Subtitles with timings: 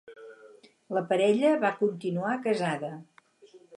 [0.97, 2.91] La parella va continuar casada.